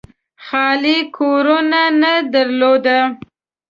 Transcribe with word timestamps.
خالي 0.45 0.97
کورنۍ 1.15 1.85
نه 2.01 2.13
درلوده. 2.33 2.99